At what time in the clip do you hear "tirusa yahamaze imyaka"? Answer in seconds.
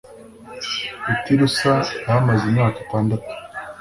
1.23-2.77